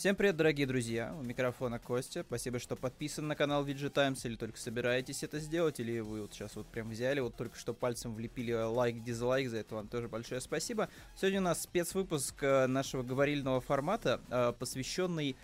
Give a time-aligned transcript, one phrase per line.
[0.00, 2.24] Всем привет, дорогие друзья, у микрофона Костя.
[2.26, 6.32] Спасибо, что подписан на канал VG Times или только собираетесь это сделать, или вы вот
[6.32, 10.08] сейчас вот прям взяли, вот только что пальцем влепили лайк, дизлайк, за это вам тоже
[10.08, 10.88] большое спасибо.
[11.16, 15.36] Сегодня у нас спецвыпуск э, нашего говорильного формата, э, посвященный...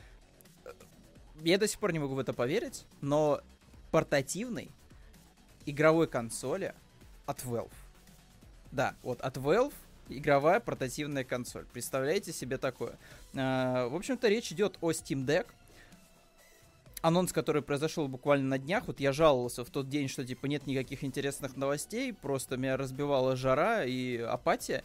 [0.65, 0.73] Э,
[1.45, 3.43] я до сих пор не могу в это поверить, но
[3.91, 4.71] портативной
[5.67, 6.75] игровой консоли
[7.27, 7.75] от Valve.
[8.73, 9.75] Да, вот от Valve
[10.09, 11.67] игровая портативная консоль.
[11.73, 12.99] Представляете себе такое?
[13.35, 15.47] А, в общем-то, речь идет о Steam Deck.
[17.03, 20.67] Анонс, который произошел буквально на днях, вот я жаловался в тот день, что типа нет
[20.67, 24.83] никаких интересных новостей, просто меня разбивала жара и апатия.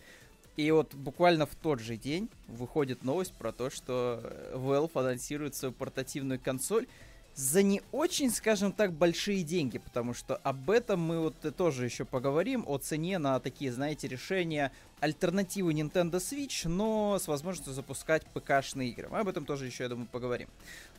[0.57, 4.21] И вот буквально в тот же день выходит новость про то, что
[4.53, 6.87] Valve анонсирует свою портативную консоль
[7.35, 12.05] за не очень, скажем так, большие деньги, потому что об этом мы вот тоже еще
[12.05, 18.89] поговорим, о цене на такие, знаете, решения, альтернативы Nintendo Switch, но с возможностью запускать ПК-шные
[18.89, 19.07] игры.
[19.09, 20.49] Мы об этом тоже еще, я думаю, поговорим.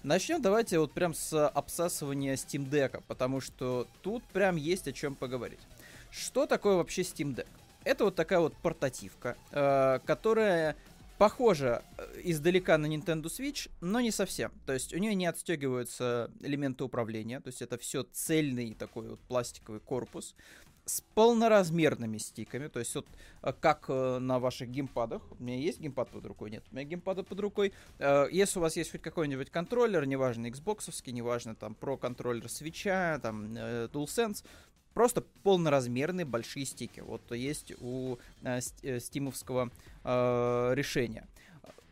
[0.02, 5.14] Начнем давайте вот прям с обсасывания Steam Deck, потому что тут прям есть о чем
[5.14, 5.60] поговорить.
[6.10, 7.46] Что такое вообще Steam Deck?
[7.84, 10.76] Это вот такая вот портативка, э, которая
[11.22, 14.50] похожа э, издалека на Nintendo Switch, но не совсем.
[14.66, 19.20] То есть у нее не отстегиваются элементы управления, то есть это все цельный такой вот
[19.28, 20.34] пластиковый корпус
[20.84, 23.06] с полноразмерными стиками, то есть вот
[23.42, 25.22] э, как э, на ваших геймпадах.
[25.38, 26.50] У меня есть геймпад под рукой?
[26.50, 27.72] Нет, у меня геймпада под рукой.
[28.00, 33.52] Если у вас есть хоть какой-нибудь контроллер, неважно Xbox, неважно там про контроллер свеча, там
[33.52, 34.44] DualSense,
[34.94, 37.00] Просто полноразмерные большие стики.
[37.00, 39.70] Вот есть у э, э, стимовского
[40.04, 41.26] э, решения.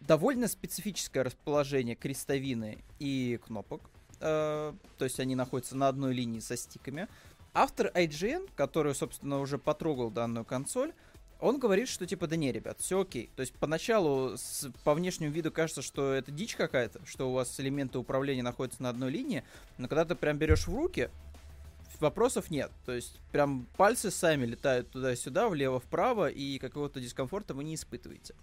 [0.01, 3.83] Довольно специфическое расположение крестовины и кнопок.
[4.21, 7.09] Э, то есть они находятся на одной линии со стиками.
[7.53, 10.93] Автор IGN, который, собственно, уже потрогал данную консоль,
[11.41, 13.31] он говорит, что типа, да не, ребят, все окей.
[13.34, 17.59] То есть поначалу с, по внешнему виду кажется, что это дичь какая-то, что у вас
[17.59, 19.43] элементы управления находятся на одной линии,
[19.78, 21.10] но когда ты прям берешь в руки,
[22.00, 22.71] вопросов нет.
[22.84, 28.34] То есть прям пальцы сами летают туда-сюда, влево-вправо, и какого-то дискомфорта вы не испытываете.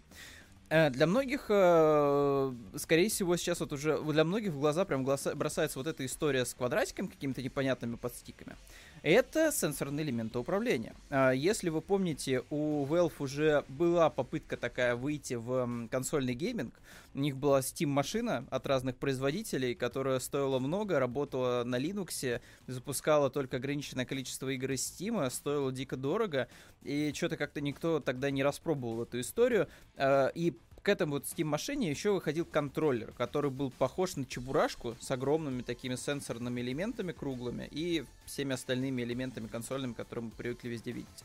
[0.69, 5.79] Э, для многих, э, скорее всего, сейчас вот уже для многих в глаза прям бросается
[5.79, 8.57] вот эта история с квадратиком, какими-то непонятными подстиками.
[9.01, 10.93] Это сенсорные элементы управления.
[11.09, 16.73] А, если вы помните, у Valve уже была попытка такая выйти в консольный гейминг.
[17.13, 23.57] У них была Steam-машина от разных производителей, которая стоила много, работала на Linux, запускала только
[23.57, 26.47] ограниченное количество игр из Steam, стоила дико дорого,
[26.83, 29.67] и что-то как-то никто тогда не распробовал эту историю.
[29.95, 30.56] А, и
[30.87, 35.61] к этому вот Steam машине еще выходил контроллер, который был похож на чебурашку с огромными
[35.61, 41.23] такими сенсорными элементами круглыми и всеми остальными элементами консольными, которые мы привыкли везде видеть.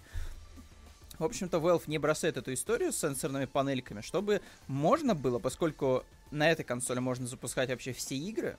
[1.17, 6.03] В общем-то, Valve не бросает эту историю с сенсорными панельками, чтобы можно было, поскольку
[6.33, 8.57] на этой консоли можно запускать вообще все игры,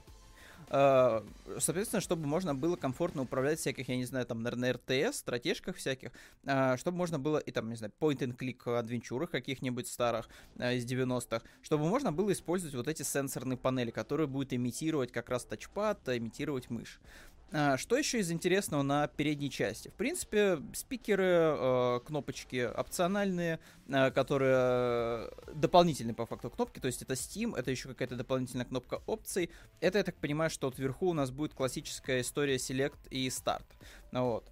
[0.74, 6.10] соответственно, чтобы можно было комфортно управлять всяких, я не знаю, там, наверное, РТС, стратежках всяких,
[6.46, 11.44] uh, чтобы можно было и там, не знаю, point-and-click адвенчурах каких-нибудь старых uh, из 90-х,
[11.62, 16.72] чтобы можно было использовать вот эти сенсорные панели, которые будут имитировать как раз тачпад, имитировать
[16.72, 17.00] мышь.
[17.56, 19.90] А, что еще из интересного на передней части?
[19.90, 27.14] В принципе, спикеры, э, кнопочки опциональные, э, которые дополнительные по факту кнопки, то есть это
[27.14, 29.52] Steam, это еще какая-то дополнительная кнопка опций.
[29.82, 33.66] Это, я так понимаю, что вот вверху у нас будет классическая история Select и Start.
[34.12, 34.50] Вот.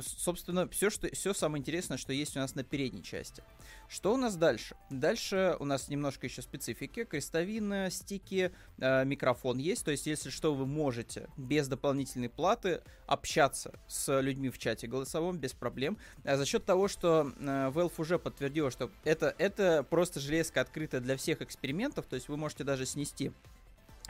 [0.00, 3.42] Собственно, все, что, все самое интересное, что есть у нас на передней части.
[3.88, 4.74] Что у нас дальше?
[4.88, 7.04] Дальше у нас немножко еще специфики.
[7.04, 9.84] Крестовина, стики, э, микрофон есть.
[9.84, 15.38] То есть, если что, вы можете без дополнительной платы общаться с людьми в чате голосовом
[15.38, 15.98] без проблем.
[16.24, 21.02] А за счет того, что э, Valve уже подтвердила, что это, это просто железка открытая
[21.02, 22.06] для всех экспериментов.
[22.06, 23.30] То есть, вы можете даже снести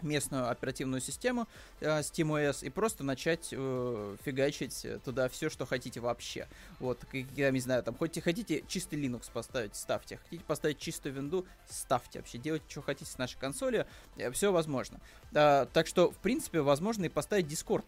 [0.03, 1.49] местную оперативную систему
[1.81, 6.49] э, SteamOS и просто начать э, фигачить туда все, что хотите вообще.
[6.81, 6.99] Вот,
[7.37, 10.19] я не знаю, там, хоть хотите чистый Linux поставить, ставьте.
[10.25, 12.21] Хотите поставить чистую винду, ставьте.
[12.21, 15.01] Вообще делайте, что хотите с нашей консоли, э, все возможно.
[15.35, 17.85] А, так что, в принципе, возможно и поставить Discord,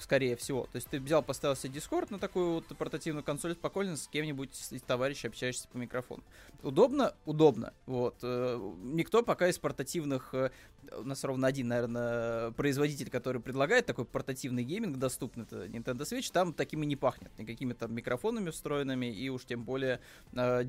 [0.00, 0.64] скорее всего.
[0.64, 4.50] То есть ты взял, поставил себе Discord на такую вот портативную консоль, спокойно с кем-нибудь
[4.70, 6.22] из товарищей общаешься по микрофону.
[6.62, 7.14] Удобно?
[7.24, 7.72] Удобно.
[7.86, 8.16] Вот.
[8.22, 10.34] Э, никто пока из портативных...
[10.96, 16.30] У нас ровно один, наверное, производитель, который предлагает такой портативный гейминг доступный, это Nintendo Switch,
[16.32, 17.30] там такими не пахнет.
[17.38, 20.00] Никакими там микрофонами встроенными и уж тем более
[20.32, 20.64] э.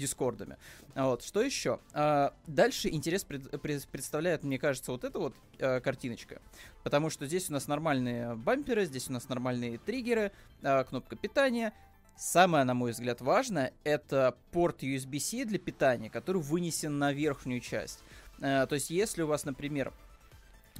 [0.95, 1.23] Вот.
[1.23, 1.79] Что еще?
[1.94, 6.41] Э, дальше интерес пред, пред, представляет, мне кажется, вот эта вот э, картиночка.
[6.83, 11.73] Потому что здесь у нас нормальные бамперы, здесь у нас нормальные триггеры, э, кнопка питания,
[12.19, 18.03] Самое, на мой взгляд, важное, это порт USB-C для питания, который вынесен на верхнюю часть.
[18.41, 19.94] Э, то есть, если у вас, например,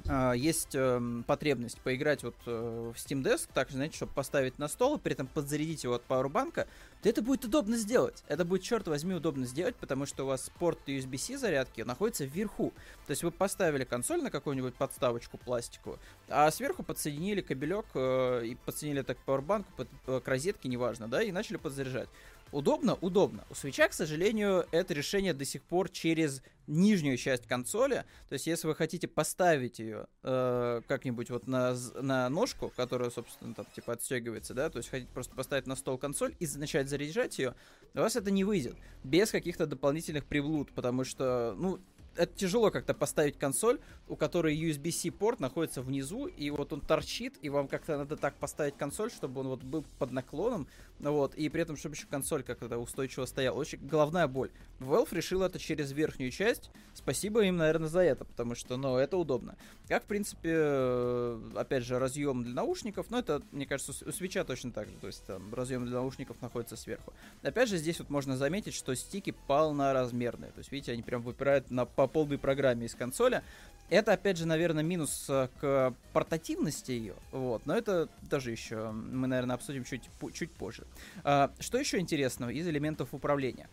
[0.06, 4.66] Uh, есть uh, потребность поиграть вот uh, в Steam Desk, так, знаете, чтобы поставить на
[4.66, 6.66] стол и при этом подзарядить его от пауэрбанка,
[7.02, 8.24] то это будет удобно сделать.
[8.26, 12.72] Это будет, черт возьми, удобно сделать, потому что у вас порт USB-C зарядки находится вверху.
[13.06, 15.98] То есть вы поставили консоль на какую-нибудь подставочку пластиковую,
[16.28, 19.68] а сверху подсоединили кабелек и подсоединили так к пауэрбанку,
[20.06, 22.08] к розетке, неважно, да, и начали подзаряжать.
[22.52, 22.96] Удобно?
[23.00, 23.44] Удобно.
[23.50, 28.04] У свеча, к сожалению, это решение до сих пор через нижнюю часть консоли.
[28.28, 33.54] То есть, если вы хотите поставить ее э, как-нибудь вот на, на ножку, которая, собственно,
[33.54, 37.38] там типа отстегивается, да, то есть хотите просто поставить на стол консоль и начать заряжать
[37.38, 37.54] ее,
[37.94, 41.80] у вас это не выйдет без каких-то дополнительных приблуд, потому что, ну,
[42.16, 47.36] это тяжело как-то поставить консоль, у которой USB-C порт находится внизу, и вот он торчит,
[47.40, 50.68] и вам как-то надо так поставить консоль, чтобы он вот был под наклоном,
[51.02, 53.56] вот, и при этом, чтобы еще консоль как-то устойчиво стояла.
[53.56, 54.50] Очень головная боль.
[54.80, 56.70] Valve решил это через верхнюю часть.
[56.94, 59.56] Спасибо им, наверное, за это, потому что, ну, это удобно.
[59.88, 64.44] Как, в принципе, э, опять же, разъем для наушников, но это, мне кажется, у свеча
[64.44, 67.12] точно так же, то есть там разъем для наушников находится сверху.
[67.42, 71.70] Опять же, здесь вот можно заметить, что стики полноразмерные, то есть, видите, они прям выпирают
[71.70, 73.42] на, по полной программе из консоли.
[73.88, 79.26] Это, опять же, наверное, минус э, к портативности ее, вот, но это даже еще мы,
[79.26, 80.86] наверное, обсудим чуть, чуть позже.
[81.24, 83.68] А, что еще интересного из элементов управления?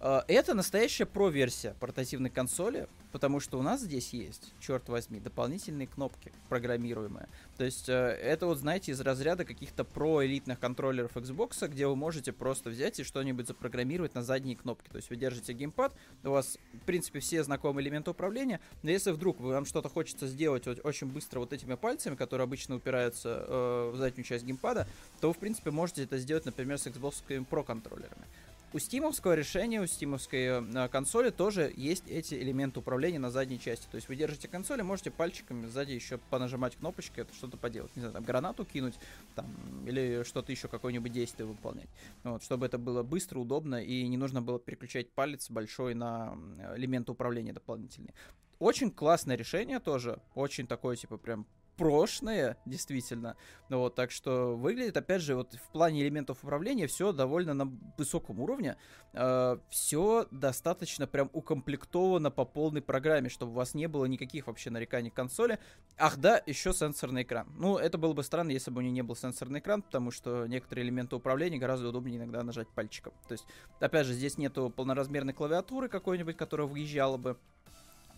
[0.00, 5.88] А, это настоящая про-версия портативной консоли, потому что у нас здесь есть, черт возьми, дополнительные
[5.88, 7.28] кнопки программируемые.
[7.56, 12.32] То есть э, это вот, знаете, из разряда каких-то про-элитных контроллеров Xbox, где вы можете
[12.32, 14.88] просто взять и что-нибудь запрограммировать на задние кнопки.
[14.88, 15.92] То есть вы держите геймпад,
[16.22, 20.66] у вас, в принципе, все знакомые элементы управления, но если вдруг вам что-то хочется сделать
[20.66, 24.86] вот очень быстро вот этими пальцами, которые обычно упираются э, в заднюю часть геймпада,
[25.20, 27.14] то вы, в принципе, можете это сделать, например, с Xbox
[27.50, 28.26] Pro контроллерами.
[28.74, 33.86] У стимовского решения, у стимовской э, консоли тоже есть эти элементы управления на задней части.
[33.90, 37.90] То есть вы держите консоль и можете пальчиками сзади еще понажимать кнопочки, это что-то поделать.
[37.96, 38.94] Не знаю, там гранату кинуть,
[39.34, 39.46] там,
[39.86, 41.88] или что-то еще, какое-нибудь действие выполнять.
[42.24, 46.36] Вот, чтобы это было быстро, удобно и не нужно было переключать палец большой на
[46.76, 48.12] элементы управления дополнительные.
[48.58, 51.46] Очень классное решение тоже, очень такое, типа, прям
[51.78, 53.36] прошлое, действительно.
[53.70, 58.40] Вот, так что выглядит, опять же, вот в плане элементов управления все довольно на высоком
[58.40, 58.76] уровне.
[59.14, 64.70] Э, все достаточно прям укомплектовано по полной программе, чтобы у вас не было никаких вообще
[64.70, 65.58] нареканий к консоли.
[65.96, 67.46] Ах да, еще сенсорный экран.
[67.56, 70.46] Ну, это было бы странно, если бы у нее не был сенсорный экран, потому что
[70.46, 73.12] некоторые элементы управления гораздо удобнее иногда нажать пальчиком.
[73.28, 73.46] То есть,
[73.78, 77.38] опять же, здесь нету полноразмерной клавиатуры какой-нибудь, которая выезжала бы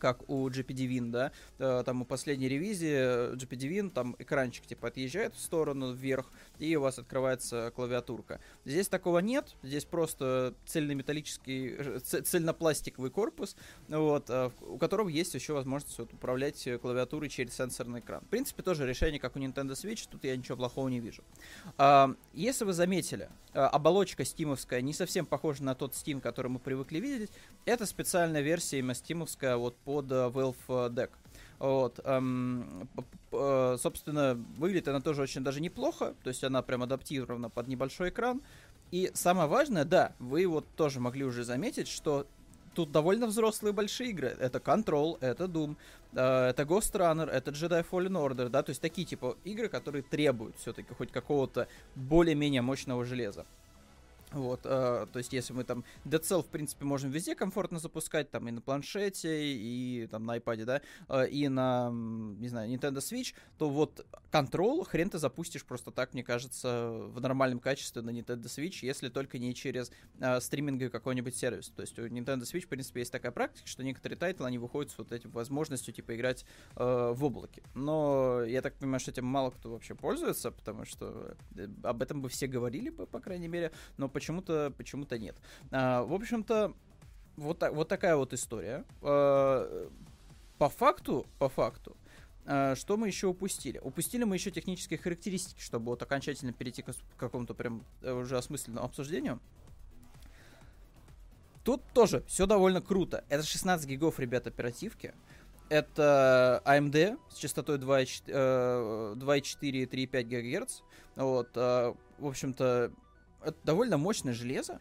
[0.01, 4.89] как у GPD Win, да, э, там у последней ревизии GPD Win, там экранчик типа
[4.89, 6.27] отъезжает в сторону вверх,
[6.59, 8.41] и у вас открывается клавиатурка.
[8.65, 13.57] Здесь такого нет, здесь просто цельнометаллический, э, цельнопластиковый корпус,
[13.89, 18.23] вот, э, у которого есть еще возможность вот, управлять клавиатурой через сенсорный экран.
[18.23, 21.23] В принципе, тоже решение, как у Nintendo Switch, тут я ничего плохого не вижу.
[21.77, 26.99] А, если вы заметили, оболочка стимовская не совсем похожа на тот Steam, который мы привыкли
[27.01, 27.31] видеть,
[27.65, 28.95] это специальная версия именно
[29.59, 31.11] вот под э, Valve э, Deck.
[31.59, 32.89] Вот, эм,
[33.33, 38.11] э, собственно, выглядит она тоже очень даже неплохо, то есть она прям адаптирована под небольшой
[38.11, 38.41] экран.
[38.93, 42.27] И самое важное, да, вы вот тоже могли уже заметить, что
[42.75, 44.37] тут довольно взрослые большие игры.
[44.39, 45.77] Это Control, это Doom,
[46.13, 50.03] э, это Ghost Runner, это Jedi Fallen Order, да, то есть такие типа игры, которые
[50.03, 51.67] требуют все-таки хоть какого-то
[51.97, 53.45] более-менее мощного железа.
[54.33, 58.31] Вот, э, то есть, если мы там Dead Cells, в принципе, можем везде комфортно запускать,
[58.31, 62.99] там и на планшете, и там на iPad, да, э, и на, не знаю, Nintendo
[62.99, 68.11] Switch, то вот Control хрен ты запустишь просто так, мне кажется, в нормальном качестве на
[68.11, 71.73] Nintendo Switch, если только не через э, стриминговый какой-нибудь сервис.
[71.75, 74.93] То есть у Nintendo Switch, в принципе, есть такая практика, что некоторые тайтлы, они выходят
[74.93, 76.45] с вот этим возможностью, типа, играть
[76.77, 77.63] э, в облаке.
[77.75, 82.23] Но я так понимаю, что этим мало кто вообще пользуется, потому что э, об этом
[82.23, 85.37] бы все говорили, по, по крайней мере, но почему-то почему-то нет.
[85.71, 86.75] А, в общем-то,
[87.37, 88.85] вот, так, вот такая вот история.
[89.03, 89.89] А,
[90.59, 91.97] по факту, по факту,
[92.45, 93.79] а, что мы еще упустили?
[93.79, 98.85] Упустили мы еще технические характеристики, чтобы вот окончательно перейти к какому-то прям э, уже осмысленному
[98.85, 99.41] обсуждению.
[101.65, 103.25] Тут тоже все довольно круто.
[103.31, 105.15] Это 16 гигов, ребят, оперативки.
[105.71, 110.81] Это AMD с частотой 2,4 и 3,5 ГГц.
[111.17, 112.93] Вот, а, в общем-то,
[113.43, 114.81] это довольно мощное железо.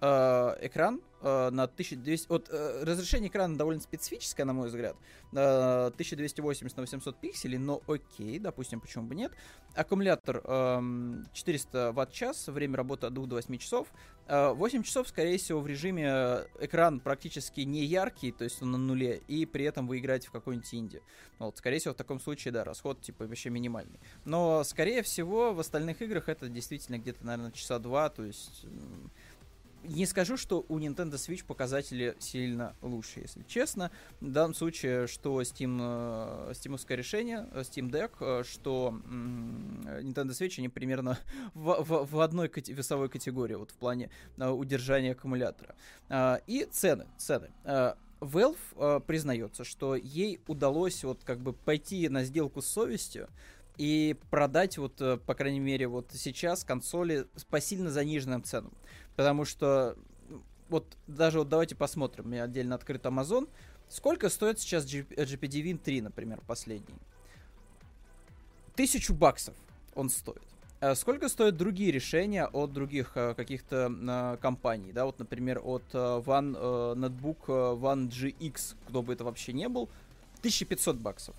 [0.00, 2.28] э, экран э, на 1200...
[2.28, 4.96] Вот э, разрешение экрана довольно специфическое, на мой взгляд.
[5.32, 9.32] Э, 1280 на 800 пикселей, но окей, допустим, почему бы нет.
[9.74, 10.80] Аккумулятор э,
[11.32, 13.88] 400 ватт-час, время работы от 2 до 8 часов.
[14.26, 18.78] Э, 8 часов, скорее всего, в режиме экран практически не яркий, то есть он на
[18.78, 21.02] нуле, и при этом вы играете в какой-нибудь инди.
[21.38, 23.98] Вот, скорее всего, в таком случае, да, расход, типа, вообще минимальный.
[24.24, 28.64] Но, скорее всего, в остальных играх это действительно где-то, наверное, часа два, то есть
[29.84, 33.90] не скажу, что у Nintendo Switch показатели сильно лучше, если честно.
[34.20, 40.54] В данном случае, что Steam, э, Steamовское решение, э, Steam Deck, э, что Nintendo Switch,
[40.58, 41.18] они примерно
[41.54, 45.74] в, в, в одной кати- весовой категории, вот в плане удержания аккумулятора.
[46.46, 47.50] И цены, цены.
[48.20, 53.28] Valve признается, что ей удалось вот как бы пойти на сделку с совестью
[53.78, 58.72] и продать вот, по крайней мере, вот сейчас консоли по сильно заниженным ценам.
[59.20, 59.96] Потому что,
[60.70, 63.50] вот даже вот давайте посмотрим, у меня отдельно открыт Amazon.
[63.90, 66.96] Сколько стоит сейчас GPD Win 3, например, последний?
[68.76, 69.54] Тысячу баксов
[69.94, 70.40] он стоит.
[70.80, 75.84] А сколько стоят другие решения от других э, каких-то э, компаний, да, вот, например, от
[75.92, 77.46] э, One э, Notebook
[77.78, 79.90] One GX, кто бы это вообще не был,
[80.38, 81.36] 1500 баксов.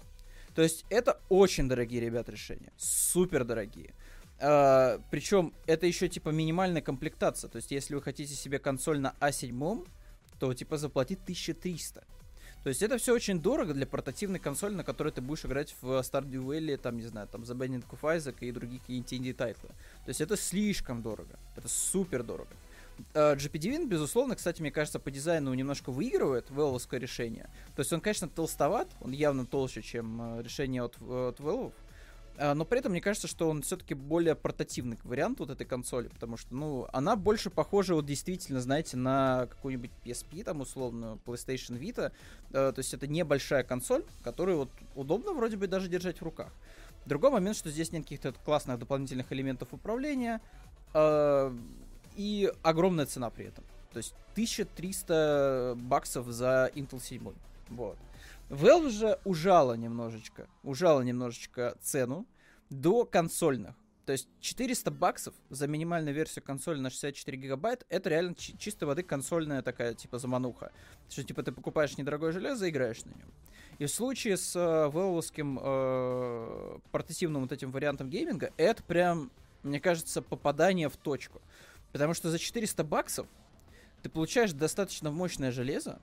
[0.54, 3.96] То есть это очень дорогие, ребят, решения, супер дорогие.
[4.42, 7.48] Uh, а, причем это еще типа минимальная комплектация.
[7.48, 9.88] То есть, если вы хотите себе консоль на i7,
[10.40, 12.04] то типа заплатить 1300.
[12.64, 16.00] То есть это все очень дорого для портативной консоли, на которой ты будешь играть в
[16.00, 19.70] Stardew Valley, там, не знаю, там, The Binding of Isaac и другие какие-нибудь инди-тайтлы.
[19.70, 21.40] То есть это слишком дорого.
[21.56, 22.50] Это супер дорого.
[23.14, 27.50] Uh, GPD-Win, безусловно, кстати, мне кажется, по дизайну немножко выигрывает Valve решение.
[27.76, 31.81] То есть он, конечно, толстоват, он явно толще, чем uh, решение от, от Valve, а,
[32.38, 36.38] но при этом мне кажется, что он все-таки более портативный вариант вот этой консоли, потому
[36.38, 42.12] что, ну, она больше похожа вот действительно, знаете, на какую-нибудь PSP, там, условную, PlayStation Vita.
[42.52, 46.52] Э, то есть это небольшая консоль, которую вот удобно вроде бы даже держать в руках.
[47.06, 50.42] Другой момент, что здесь нет каких-то классных дополнительных элементов управления
[50.94, 51.56] э,
[52.16, 53.64] и огромная цена при этом.
[53.92, 57.34] То есть 1300 баксов за Intel 7.
[57.70, 57.98] Вот.
[58.52, 62.28] Valve же ужала немножечко, ужала немножечко цену
[62.70, 63.76] до консольных.
[64.06, 68.84] То есть 400 баксов за минимальную версию консоли на 64 гигабайт, это реально чи- чистой
[68.84, 70.74] воды консольная такая, типа, замануха.
[71.10, 73.32] Что, типа, ты покупаешь недорогое железо и играешь на нем.
[73.80, 79.32] И в случае с э, э, портативным вот этим вариантом гейминга, это прям,
[79.64, 81.42] мне кажется, попадание в точку.
[81.94, 83.28] Потому что за 400 баксов
[84.02, 86.02] ты получаешь достаточно мощное железо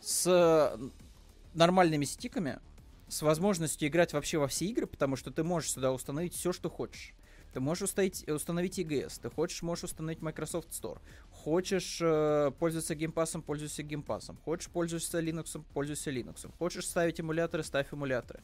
[0.00, 0.78] с
[1.54, 2.58] нормальными стиками,
[3.08, 6.70] с возможностью играть вообще во все игры, потому что ты можешь сюда установить все, что
[6.70, 7.14] хочешь.
[7.52, 10.98] Ты можешь установить, установить EGS, ты хочешь, можешь установить Microsoft Store.
[11.30, 14.38] Хочешь э, пользоваться геймпасом, пользуйся геймпасом.
[14.44, 16.50] Хочешь пользоваться Linux, пользуйся Linux.
[16.58, 18.40] Хочешь ставить эмуляторы, ставь эмуляторы.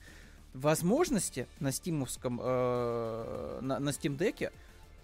[0.52, 4.52] Возможности на стимовском, э, на, на Steam Deck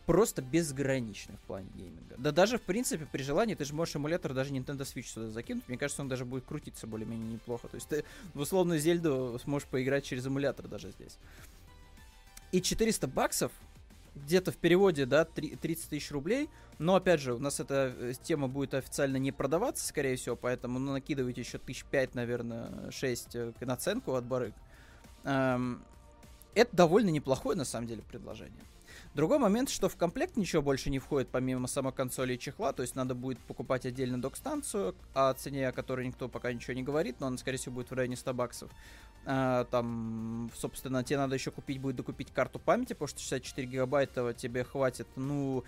[0.06, 2.16] просто безграничный в плане гейминга.
[2.18, 5.66] Да даже, в принципе, при желании ты же можешь эмулятор даже Nintendo Switch сюда закинуть.
[5.68, 7.68] Мне кажется, он даже будет крутиться более-менее неплохо.
[7.68, 11.18] То есть ты в условную Зельду сможешь поиграть через эмулятор даже здесь.
[12.52, 13.52] И 400 баксов,
[14.14, 16.48] где-то в переводе, да, 30 тысяч рублей.
[16.78, 20.78] Но, опять же, у нас эта э, тема будет официально не продаваться, скорее всего, поэтому
[20.78, 24.54] ну, накидывайте еще тысяч пять, наверное, 6 э, наценку от барыг.
[25.24, 25.84] Эм,
[26.54, 28.60] это довольно неплохое, на самом деле, предложение.
[29.14, 32.82] Другой момент, что в комплект ничего больше не входит, помимо самой консоли и чехла, то
[32.82, 37.20] есть надо будет покупать отдельно док-станцию, о цене о которой никто пока ничего не говорит,
[37.20, 38.70] но она, скорее всего, будет в районе 100 баксов.
[39.24, 44.34] А, там, собственно, тебе надо еще купить, будет докупить карту памяти, потому что 64 гигабайта
[44.34, 45.62] тебе хватит, ну,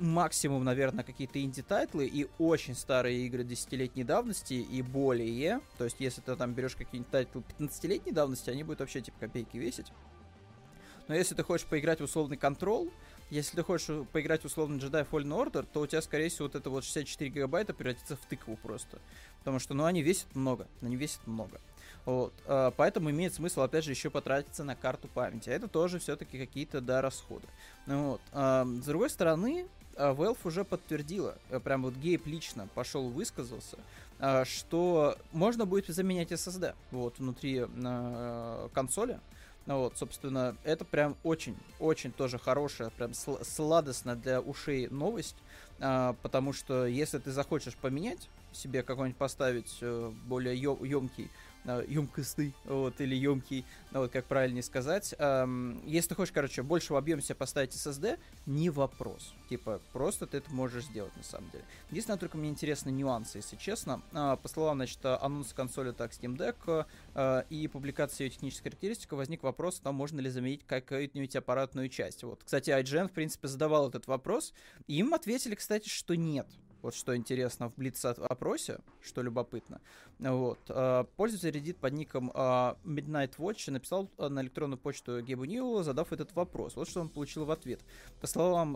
[0.00, 5.60] максимум, наверное, какие-то инди-тайтлы и очень старые игры десятилетней давности и более.
[5.78, 9.56] То есть, если ты там берешь какие-нибудь тайтлы 15-летней давности, они будут вообще типа копейки
[9.56, 9.92] весить.
[11.08, 12.90] Но если ты хочешь поиграть в условный контрол,
[13.30, 16.54] если ты хочешь поиграть в условный Jedi Fallen Order, то у тебя, скорее всего, вот
[16.54, 18.98] это вот 64 гигабайта превратится в тыкву просто.
[19.38, 20.68] Потому что, ну, они весят много.
[20.82, 21.58] Они весят много.
[22.04, 22.32] Вот.
[22.46, 25.48] А, поэтому имеет смысл, опять же, еще потратиться на карту памяти.
[25.48, 27.46] А это тоже все-таки какие-то, да, расходы.
[27.86, 28.20] Ну, вот.
[28.32, 29.66] А, с другой стороны,
[29.96, 33.78] а, Valve уже подтвердила, э, прям вот Гейб лично пошел высказался,
[34.44, 39.20] что можно будет заменять SSD вот внутри э, консоли,
[39.66, 45.36] ну вот, собственно, это прям очень-очень тоже хорошая, прям сладостная для ушей новость,
[45.80, 51.30] а, потому что если ты захочешь поменять себе какой-нибудь поставить э, более емкий
[51.64, 55.14] емкостный, вот, или емкий, ну, вот, как правильнее сказать.
[55.18, 59.34] Эм, если ты хочешь, короче, больше в объеме себе поставить SSD, не вопрос.
[59.48, 61.64] Типа, просто ты это можешь сделать, на самом деле.
[61.90, 64.02] Единственное, только мне интересны нюансы, если честно.
[64.12, 69.14] Э, по словам, значит, анонса консоли так Steam Deck э, и публикации ее технической характеристики,
[69.14, 72.22] возник вопрос, там можно ли заменить какую-нибудь аппаратную часть.
[72.24, 74.52] Вот, кстати, IGN, в принципе, задавал этот вопрос,
[74.86, 76.46] и им ответили, кстати, что нет.
[76.82, 79.80] Вот что интересно в Блиц-опросе, что любопытно.
[80.18, 80.58] Вот.
[80.68, 85.84] А, пользователь Reddit под ником а, Midnight Watch написал а, на электронную почту Гейбу Нилу,
[85.84, 86.74] задав этот вопрос.
[86.74, 87.80] Вот что он получил в ответ.
[88.20, 88.74] По словам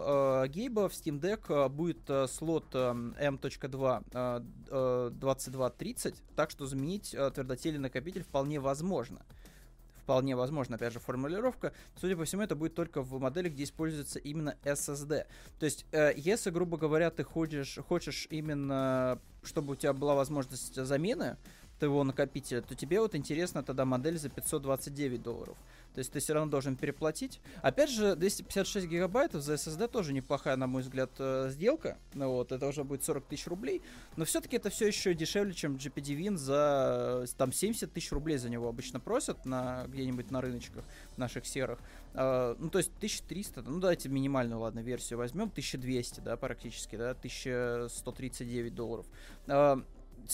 [0.48, 4.40] Гейба, в Steam Deck будет слот M.2
[5.10, 9.25] 2230, так что заменить твердотельный накопитель вполне возможно
[10.06, 11.72] вполне возможно, опять же, формулировка.
[12.00, 15.26] Судя по всему, это будет только в модели, где используется именно SSD.
[15.58, 20.76] То есть, э, если, грубо говоря, ты хочешь, хочешь именно, чтобы у тебя была возможность
[20.76, 21.36] замены
[21.80, 25.56] твоего накопителя, то тебе вот интересна тогда модель за 529 долларов.
[25.97, 27.41] То есть ты все равно должен переплатить.
[27.62, 31.97] Опять же, 256 гигабайтов за SSD тоже неплохая, на мой взгляд, э, сделка.
[32.12, 33.81] Ну вот, это уже будет 40 тысяч рублей.
[34.17, 38.50] Но все-таки это все еще дешевле, чем GPD Win за там 70 тысяч рублей за
[38.50, 40.85] него обычно просят на где-нибудь на рыночках
[41.17, 41.79] наших серых.
[42.12, 47.11] Uh, ну, то есть 1300, ну, давайте минимальную, ладно, версию возьмем, 1200, да, практически, да,
[47.12, 49.07] 1139 долларов.
[49.47, 49.83] Uh,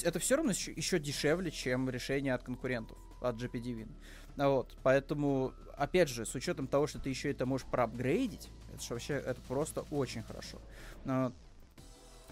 [0.03, 3.89] это все равно еще, еще дешевле, чем решение от конкурентов, от GPD Win.
[4.37, 8.95] Вот, поэтому, опять же, с учетом того, что ты еще это можешь проапгрейдить, это же
[8.95, 10.59] вообще, это просто очень хорошо.
[11.05, 11.33] Но,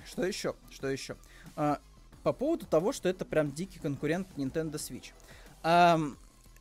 [0.06, 0.54] что еще?
[0.70, 1.16] Что еще?
[1.56, 1.80] А,
[2.22, 5.12] по поводу того, что это прям дикий конкурент Nintendo Switch.
[5.62, 5.98] А,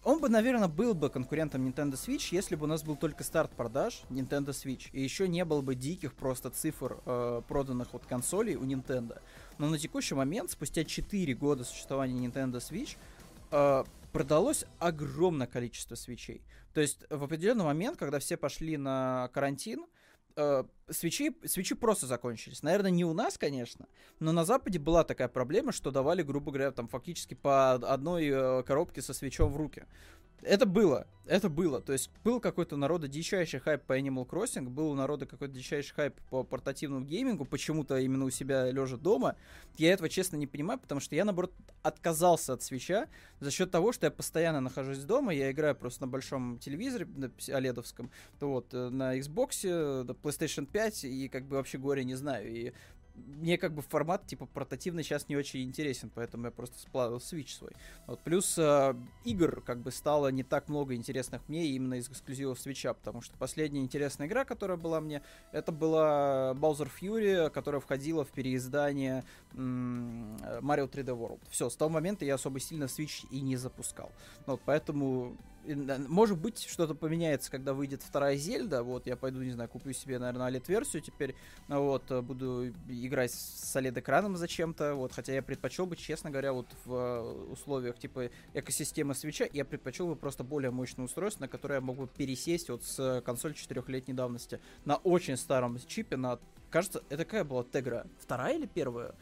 [0.04, 3.52] он бы, наверное, был бы конкурентом Nintendo Switch, если бы у нас был только старт
[3.52, 8.56] продаж Nintendo Switch, и еще не было бы диких просто цифр э, проданных от консолей
[8.56, 9.22] у Nintendo.
[9.58, 12.96] Но на текущий момент, спустя 4 года существования Nintendo Switch,
[13.52, 16.42] э, продалось огромное количество свечей.
[16.74, 19.86] То есть в определенный момент, когда все пошли на карантин,
[20.36, 22.64] э, свечи, свечи просто закончились.
[22.64, 23.88] Наверное, не у нас, конечно,
[24.20, 28.64] но на Западе была такая проблема, что давали, грубо говоря, там фактически по одной э,
[28.64, 29.86] коробке со свечом в руки.
[30.42, 31.82] Это было, это было.
[31.82, 35.94] То есть был какой-то народа дичайший хайп по Animal Crossing, был у народа какой-то дичайший
[35.94, 39.36] хайп по портативному геймингу, почему-то именно у себя лежа дома.
[39.78, 43.08] Я этого честно не понимаю, потому что я, наоборот, отказался от свеча
[43.40, 47.32] за счет того, что я постоянно нахожусь дома, я играю просто на большом телевизоре, на
[47.54, 52.16] оледовском, вот, э, на Xbox, э, на PlayStation 5, и как бы вообще горе не
[52.16, 52.50] знаю.
[52.50, 52.74] И
[53.28, 57.50] мне как бы формат типа портативный сейчас не очень интересен, поэтому я просто сплавил Switch
[57.50, 57.72] свой.
[58.08, 58.20] Вот.
[58.22, 62.92] Плюс э, игр как бы стало не так много интересных мне именно из эксклюзивов Switch,
[62.94, 68.30] потому что последняя интересная игра, которая была мне, это была Bowser Fury, которая входила в
[68.30, 71.40] переиздание м- Mario 3D World.
[71.50, 74.12] Все, с того момента я особо сильно Switch и не запускал.
[74.46, 75.36] Вот, поэтому
[76.08, 78.84] может быть, что-то поменяется, когда выйдет вторая Зельда.
[78.84, 81.36] Вот, я пойду, не знаю, куплю себе, наверное, OLED-версию теперь.
[81.68, 84.96] Вот, буду играть с OLED-экраном зачем-то.
[84.96, 89.66] Вот, хотя я предпочел бы, честно говоря, вот в э, условиях типа экосистемы свеча, я
[89.66, 93.54] предпочел бы просто более мощное устройство, на которое я мог бы пересесть вот с консоль
[93.54, 98.06] четырехлетней давности на очень старом чипе, на кажется, это какая была Тегра?
[98.20, 99.16] Вторая или первая?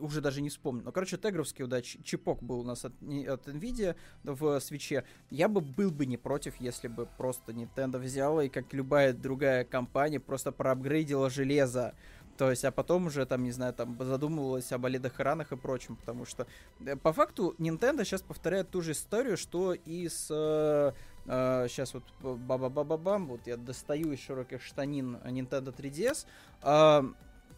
[0.00, 0.82] Уже даже не вспомню.
[0.84, 5.04] Но, короче, тегровский да, чипок был у нас от, от NVIDIA в свече.
[5.30, 9.64] Я бы был бы не против, если бы просто Nintendo взяла и, как любая другая
[9.64, 11.94] компания, просто проапгрейдила железо.
[12.36, 16.26] То есть, а потом уже, там, не знаю, там, задумывалась об OLED-экранах и прочем, потому
[16.26, 16.46] что,
[16.84, 20.28] э, по факту, Nintendo сейчас повторяет ту же историю, что и с...
[20.30, 20.92] Э,
[21.26, 26.26] э, сейчас вот ба-ба-ба-ба-бам, вот я достаю из широких штанин Nintendo 3DS.
[26.62, 27.02] Э,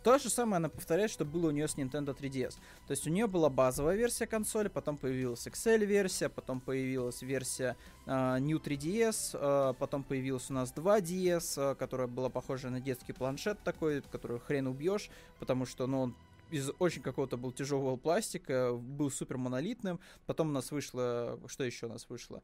[0.02, 2.54] то же самое она повторяет, что было у нее с Nintendo 3DS.
[2.86, 8.38] То есть у нее была базовая версия консоли, потом появилась Excel-версия, потом появилась версия uh,
[8.40, 13.58] New 3DS, uh, потом появилась у нас 2DS, uh, которая была похожа на детский планшет
[13.64, 16.14] такой, который хрен убьешь, потому что ну, он
[16.50, 20.00] из очень какого-то был тяжелого пластика, был супер монолитным.
[20.26, 22.42] Потом у нас вышло, что еще у нас вышло?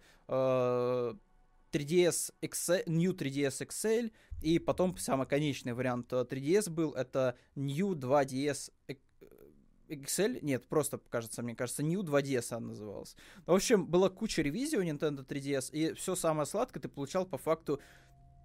[1.75, 8.71] 3DS XL, New 3DS XL, и потом самый конечный вариант 3DS был, это New 2DS
[9.89, 13.17] XL, нет, просто, кажется, мне кажется, New 2DS она называлась.
[13.47, 17.39] В общем, была куча ревизий у Nintendo 3DS, и все самое сладкое ты получал по
[17.39, 17.81] факту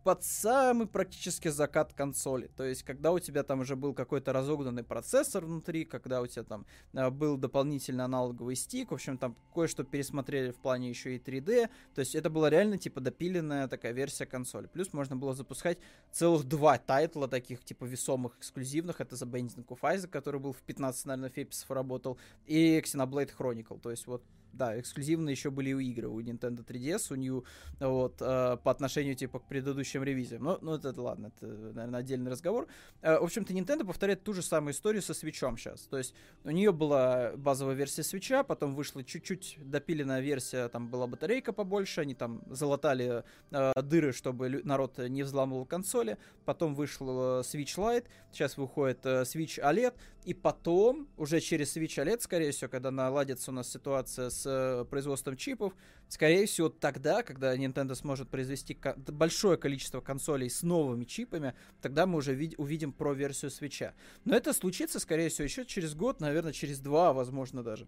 [0.03, 2.49] под самый практически закат консоли.
[2.55, 6.43] То есть, когда у тебя там уже был какой-то разогнанный процессор внутри, когда у тебя
[6.43, 11.19] там э, был дополнительный аналоговый стик, в общем, там кое-что пересмотрели в плане еще и
[11.19, 11.69] 3D.
[11.93, 14.67] То есть, это была реально, типа, допиленная такая версия консоли.
[14.67, 15.79] Плюс можно было запускать
[16.11, 19.01] целых два тайтла таких, типа, весомых, эксклюзивных.
[19.01, 23.79] Это The Binding of Isaac, который был в 15, наверное, феписов работал, и Xenoblade Chronicle.
[23.79, 27.43] То есть, вот да, эксклюзивно еще были у игры у Nintendo 3DS, у New,
[27.79, 30.43] вот, э, по отношению, типа, к предыдущим ревизиям.
[30.43, 32.67] Но, ну, это ладно, это, наверное, отдельный разговор.
[33.01, 35.81] Э, в общем-то, Nintendo повторяет ту же самую историю со свечом сейчас.
[35.81, 41.07] То есть, у нее была базовая версия свеча, потом вышла чуть-чуть допиленная версия, там была
[41.07, 47.41] батарейка побольше, они там залатали э, дыры, чтобы народ не взламывал консоли, потом вышел э,
[47.41, 49.93] Switch Lite, сейчас выходит Switch OLED,
[50.25, 54.85] и потом, уже через Switch OLED, скорее всего, когда наладится у нас ситуация с э,
[54.89, 55.73] производством чипов,
[56.07, 62.17] скорее всего, тогда, когда Nintendo сможет произвести большое количество консолей с новыми чипами, тогда мы
[62.17, 63.91] уже увидим про версию Switch.
[64.25, 67.87] Но это случится, скорее всего, еще через год, наверное, через два, возможно, даже.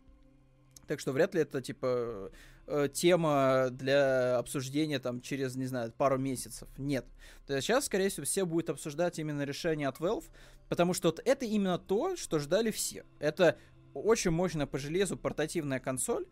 [0.87, 2.31] Так что вряд ли это, типа,
[2.67, 6.67] э, тема для обсуждения там через, не знаю, пару месяцев.
[6.77, 7.05] Нет.
[7.47, 10.25] То есть сейчас, скорее всего, все будут обсуждать именно решение от Valve,
[10.67, 13.05] потому что вот это именно то, что ждали все.
[13.19, 13.57] Это
[13.93, 16.25] очень мощная по железу портативная консоль,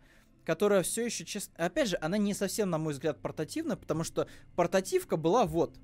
[0.46, 1.54] которая все еще, честно...
[1.66, 5.78] Опять же, она не совсем, на мой взгляд, портативна, потому что портативка была вот,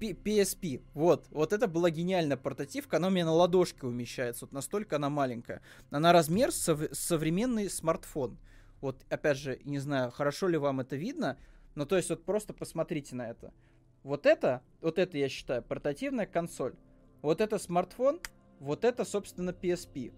[0.00, 0.82] PSP.
[0.94, 5.08] Вот, вот это была гениальная портативка, она у меня на ладошке умещается, вот настолько она
[5.08, 5.62] маленькая.
[5.90, 8.38] Она размер сов- современный смартфон.
[8.80, 11.38] Вот, опять же, не знаю, хорошо ли вам это видно,
[11.74, 13.52] но то есть вот просто посмотрите на это.
[14.02, 16.74] Вот это, вот это я считаю портативная консоль.
[17.22, 18.20] Вот это смартфон,
[18.58, 20.12] вот это, собственно, PSP.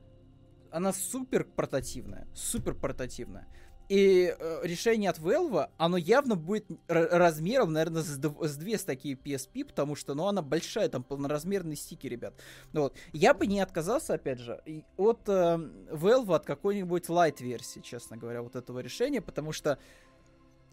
[0.74, 3.46] Она супер портативная, супер портативная.
[3.88, 9.14] И э, решение от Valve, оно явно будет размером, наверное, с, с две с такие
[9.14, 12.34] PSP, потому что, ну, она большая, там полноразмерные стики, ребят.
[12.72, 12.96] Ну, вот.
[13.12, 14.62] Я бы не отказался, опять же,
[14.96, 15.58] от э,
[15.90, 19.78] Valve, от какой-нибудь light-версии, честно говоря, вот этого решения, потому что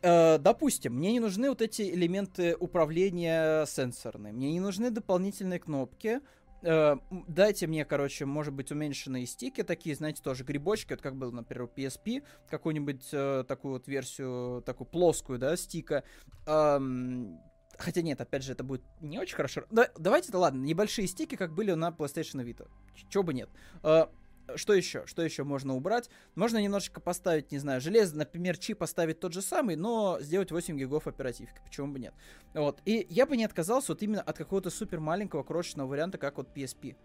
[0.01, 6.21] Э, допустим, мне не нужны вот эти элементы управления сенсорные, мне не нужны дополнительные кнопки,
[6.62, 6.95] э,
[7.28, 11.63] дайте мне, короче, может быть, уменьшенные стики такие, знаете, тоже грибочки, вот как был, например,
[11.63, 16.04] у PSP, какую-нибудь э, такую вот версию, такую плоскую, да, стика.
[16.45, 17.39] Эм,
[17.78, 19.63] хотя нет, опять же, это будет не очень хорошо.
[19.71, 22.67] Да, давайте, да ладно, небольшие стики, как были на PlayStation Vita.
[23.10, 23.50] Чего бы нет.
[23.84, 24.08] Э,
[24.56, 25.06] что еще?
[25.06, 26.10] Что еще можно убрать?
[26.36, 30.77] Можно немножечко поставить, не знаю, железо, например, чип поставить тот же самый, но сделать 8
[30.77, 31.60] гигов оперативки.
[31.63, 32.13] Почему бы нет?
[32.54, 32.82] Вот.
[32.86, 36.49] И я бы не отказался вот именно от какого-то супер маленького крошечного варианта, как вот
[36.56, 36.95] PSP.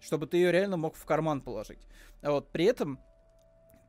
[0.00, 1.80] Чтобы ты ее реально мог в карман положить.
[2.22, 2.50] Вот.
[2.50, 2.98] При этом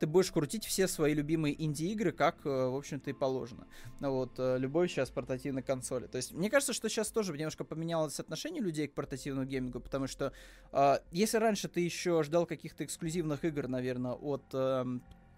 [0.00, 3.66] ты будешь крутить все свои любимые инди-игры, как, э, в общем-то, и положено.
[4.00, 6.06] Вот, э, любой сейчас портативной консоли.
[6.06, 10.06] То есть, мне кажется, что сейчас тоже немножко поменялось отношение людей к портативному геймингу, потому
[10.06, 10.32] что
[10.72, 14.84] э, если раньше ты еще ждал каких-то эксклюзивных игр, наверное, от э,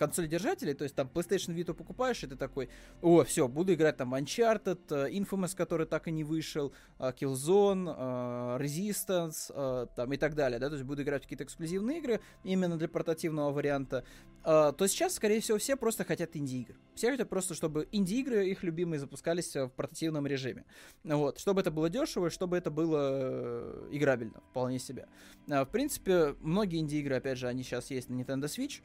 [0.02, 2.68] консоль держателей, то есть там PlayStation Vita покупаешь, и ты такой,
[3.02, 7.94] о, все, буду играть там Uncharted, э, Infamous, который так и не вышел, э, Killzone,
[7.96, 12.20] э, Resistance, там и так далее, да, то есть буду играть в какие-то эксклюзивные игры
[12.42, 14.04] именно для портативного варианта,
[14.44, 16.74] то сейчас, скорее всего, все просто хотят инди-игр.
[16.96, 20.64] Все хотят просто, чтобы инди-игры, их любимые, запускались в портативном режиме.
[21.04, 25.06] Вот, чтобы это было дешево, чтобы это было играбельно, вполне себе.
[25.46, 28.82] В принципе, многие инди-игры, опять же, они сейчас есть на Nintendo Switch,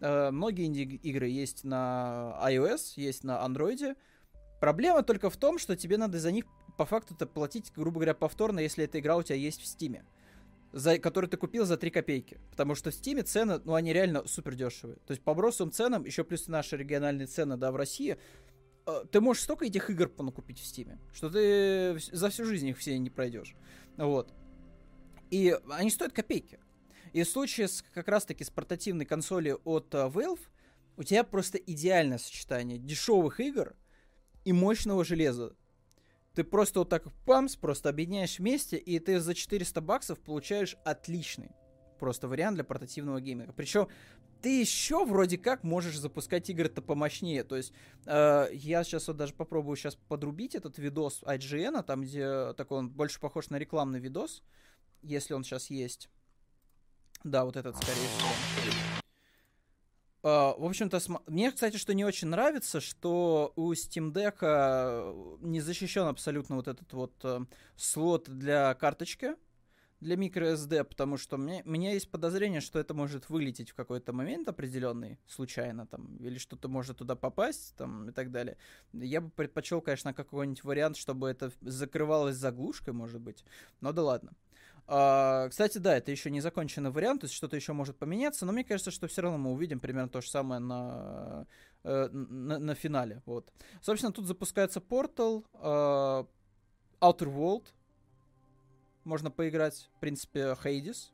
[0.00, 3.96] многие инди-игры есть на iOS, есть на Android.
[4.60, 6.44] Проблема только в том, что тебе надо за них
[6.78, 10.00] по факту-то платить, грубо говоря, повторно, если эта игра у тебя есть в Steam.
[10.72, 12.40] За, который ты купил за 3 копейки.
[12.50, 14.98] Потому что в Steam цены, ну, они реально супер дешевые.
[15.06, 18.16] То есть по бросовым ценам, еще плюс наши региональные цены, да, в России,
[18.86, 22.78] э, ты можешь столько этих игр понакупить в Steam, что ты за всю жизнь их
[22.78, 23.56] все не пройдешь.
[23.96, 24.32] Вот.
[25.30, 26.60] И они стоят копейки.
[27.12, 30.40] И в случае с, как раз-таки с портативной консоли от uh, Valve,
[30.96, 33.74] у тебя просто идеальное сочетание дешевых игр
[34.44, 35.54] и мощного железа.
[36.34, 41.50] Ты просто вот так памс, просто объединяешь вместе, и ты за 400 баксов получаешь отличный
[41.98, 43.52] просто вариант для портативного гейминга.
[43.52, 43.88] Причем
[44.40, 47.42] ты еще вроде как можешь запускать игры-то помощнее.
[47.44, 47.72] То есть
[48.06, 52.90] э, я сейчас вот даже попробую сейчас подрубить этот видос IGN, там где такой он
[52.90, 54.42] больше похож на рекламный видос,
[55.02, 56.08] если он сейчас есть.
[57.24, 58.28] Да, вот этот, скорее всего.
[60.22, 61.22] Uh, в общем-то, см...
[61.28, 66.66] мне, кстати, что не очень нравится, что у Steam Deck э, не защищен абсолютно вот
[66.66, 69.36] этот вот uh, слот для карточки.
[70.00, 74.12] для microSD, потому что мне, у меня есть подозрение, что это может вылететь в какой-то
[74.12, 78.56] момент определенный, случайно там, или что-то может туда попасть, там, и так далее.
[78.92, 83.44] Я бы предпочел, конечно, какой-нибудь вариант, чтобы это закрывалось заглушкой, может быть.
[83.80, 84.32] Но да ладно.
[84.90, 88.52] А, кстати, да, это еще не законченный вариант, то есть что-то еще может поменяться, но
[88.52, 91.46] мне кажется, что все равно мы увидим примерно то же самое на,
[91.84, 93.22] э, на, на финале.
[93.26, 93.52] Вот.
[93.82, 96.26] Собственно, тут запускается портал, Outer
[97.02, 97.66] World,
[99.04, 101.10] можно поиграть, в принципе, Hades.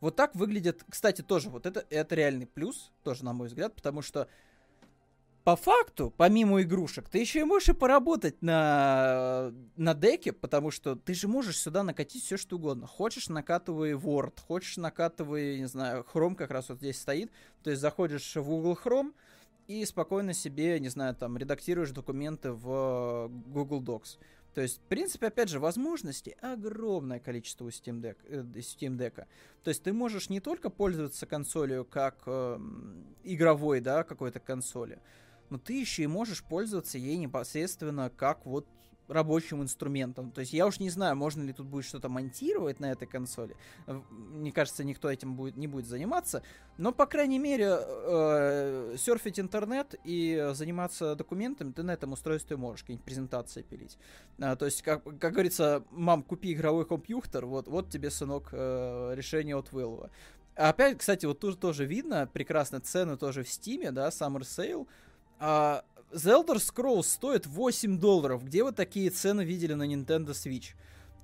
[0.00, 4.02] Вот так выглядит, кстати, тоже вот это, это реальный плюс, тоже на мой взгляд, потому
[4.02, 4.28] что
[5.44, 10.94] по факту, помимо игрушек, ты еще и можешь и поработать на, на деке, потому что
[10.94, 12.86] ты же можешь сюда накатить все, что угодно.
[12.86, 17.32] Хочешь, накатывай Word, хочешь, накатывай, не знаю, Chrome как раз вот здесь стоит.
[17.62, 19.12] То есть заходишь в Google Chrome
[19.66, 24.18] и спокойно себе, не знаю, там, редактируешь документы в Google Docs.
[24.54, 28.16] То есть, в принципе, опять же, возможностей огромное количество у Steam Deck.
[28.28, 29.24] Э, Steam Deck.
[29.64, 32.58] То есть ты можешь не только пользоваться консолью как э,
[33.24, 35.00] игровой, да, какой-то консоли,
[35.52, 38.66] но ты еще и можешь пользоваться ей непосредственно как вот
[39.06, 40.30] рабочим инструментом.
[40.30, 43.54] То есть я уж не знаю, можно ли тут будет что-то монтировать на этой консоли.
[44.08, 46.42] Мне кажется, никто этим будет, не будет заниматься.
[46.78, 52.82] Но, по крайней мере, э, серфить интернет и заниматься документами ты на этом устройстве можешь,
[52.82, 53.98] какие-нибудь презентации пилить.
[54.40, 59.12] А, то есть, как, как говорится, мам, купи игровой компьютер, вот, вот тебе, сынок, э,
[59.14, 60.08] решение от Valve.
[60.54, 64.86] Опять, кстати, вот тут тоже видно прекрасно цены тоже в Стиме, да, Summer Sale.
[65.44, 68.44] А, The Elder Scrolls стоит 8 долларов.
[68.44, 70.76] Где вы такие цены видели на Nintendo Switch?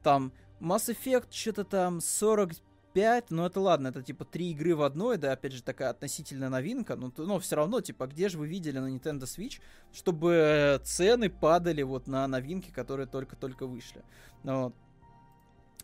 [0.03, 5.19] Там Mass Effect что-то там 45, ну это ладно, это типа три игры в одной,
[5.19, 8.81] да, опять же такая относительная новинка, но, но все равно, типа, где же вы видели
[8.81, 9.61] на Nintendo Switch,
[9.93, 14.03] чтобы цены падали вот на новинки, которые только-только вышли.
[14.43, 14.75] Вот.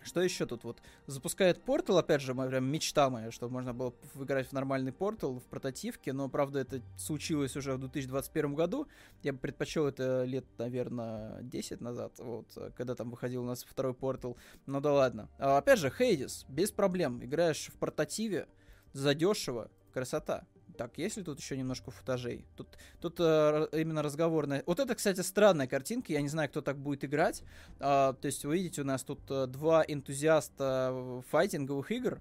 [0.05, 0.83] Что еще тут вот?
[1.07, 5.41] Запускает портал, опять же, моя прям мечта моя, чтобы можно было играть в нормальный портал
[5.41, 8.87] в прототивке, но, правда, это случилось уже в 2021 году.
[9.23, 13.95] Я бы предпочел это лет, наверное, 10 назад, вот, когда там выходил у нас второй
[13.95, 14.37] портал.
[14.67, 15.31] Ну да ладно.
[15.39, 17.25] А, опять же, Хейдис, без проблем.
[17.25, 18.47] Играешь в портативе,
[18.93, 20.47] задешево, красота.
[20.77, 22.47] Так, есть ли тут еще немножко футажей?
[22.57, 22.69] Тут,
[23.01, 24.65] тут э, именно разговорная...
[24.67, 26.13] Вот это, кстати, странная картинка.
[26.13, 27.43] Я не знаю, кто так будет играть.
[27.79, 32.21] А, то есть, вы видите, у нас тут э, два энтузиаста файтинговых игр.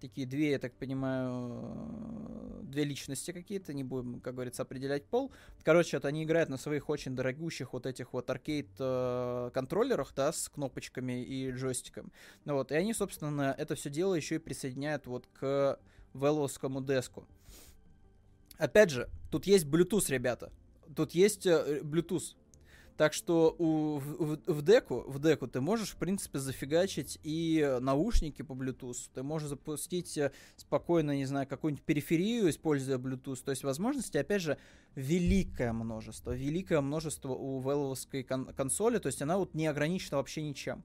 [0.00, 1.62] Такие две, я так понимаю,
[2.60, 3.72] э, две личности какие-то.
[3.72, 5.32] Не будем, как говорится, определять пол.
[5.62, 10.50] Короче, вот они играют на своих очень дорогущих вот этих вот аркейд-контроллерах, э, да, с
[10.50, 12.12] кнопочками и джойстиком.
[12.44, 15.78] Ну, вот, и они, собственно, это все дело еще и присоединяют вот к
[16.12, 17.26] веловскому деску.
[18.58, 20.52] Опять же, тут есть Bluetooth, ребята.
[20.94, 22.34] Тут есть э, Bluetooth.
[22.96, 28.42] Так что у, в, в, деку, в деку ты можешь, в принципе, зафигачить и наушники
[28.42, 29.10] по Bluetooth.
[29.12, 33.42] Ты можешь запустить э, спокойно, не знаю, какую-нибудь периферию, используя Bluetooth.
[33.44, 34.58] То есть возможностей, опять же,
[34.94, 36.30] великое множество.
[36.30, 38.98] Великое множество у Valve кон- консоли.
[38.98, 40.84] То есть она вот не ограничена вообще ничем.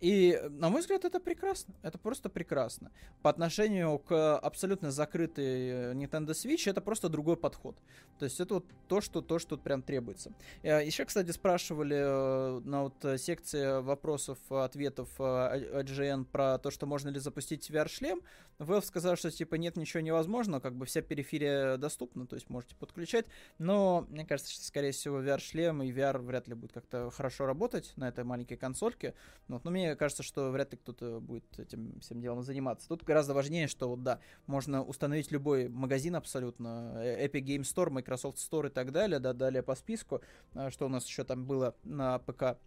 [0.00, 1.74] И, на мой взгляд, это прекрасно.
[1.82, 2.90] Это просто прекрасно.
[3.22, 7.76] По отношению к абсолютно закрытой э, Nintendo Switch, это просто другой подход.
[8.18, 10.32] То есть это вот то, что, то, что прям требуется.
[10.62, 17.08] Э, Еще, кстати, спрашивали э, на вот секции вопросов, ответов IGN про то, что можно
[17.08, 18.22] ли запустить VR-шлем.
[18.58, 22.74] Valve сказал, что типа нет, ничего невозможно, как бы вся периферия доступна, то есть можете
[22.74, 23.26] подключать.
[23.58, 27.92] Но мне кажется, что, скорее всего, VR-шлем и VR вряд ли будет как-то хорошо работать
[27.96, 29.14] на этой маленькой консольке.
[29.46, 32.88] Вот, но мне кажется, что вряд ли кто-то будет этим всем делом заниматься.
[32.88, 37.90] Тут гораздо важнее, что вот да, можно установить любой магазин абсолютно, э, Epic Game Store,
[37.90, 40.20] Microsoft Store и так далее, да, далее по списку,
[40.54, 42.58] а, что у нас еще там было на ПК.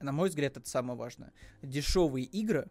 [0.00, 1.32] На мой взгляд, это самое важное.
[1.62, 2.68] Дешевые игры,